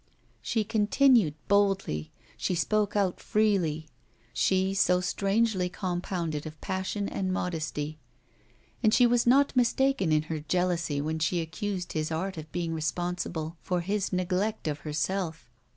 She 0.41 0.63
continued 0.63 1.35
boldly, 1.47 2.11
she 2.35 2.55
spoke 2.55 2.95
out 2.95 3.19
freely 3.19 3.87
she, 4.33 4.73
so 4.73 4.99
strangely 4.99 5.69
compounded 5.69 6.47
of 6.47 6.59
passion 6.59 7.07
and 7.07 7.31
modesty. 7.31 7.99
And 8.81 8.95
she 8.95 9.05
was 9.05 9.27
not 9.27 9.55
mistaken 9.55 10.11
in 10.11 10.23
her 10.23 10.39
jealousy 10.39 11.01
when 11.01 11.19
she 11.19 11.39
accused 11.39 11.91
his 11.93 12.09
art 12.11 12.35
of 12.35 12.51
being 12.51 12.73
responsible 12.73 13.57
for 13.61 13.81
his 13.81 14.11
neglect 14.11 14.67
of 14.67 14.79
herself. 14.79 15.51